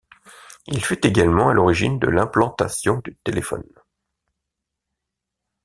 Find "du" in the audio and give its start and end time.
3.03-3.15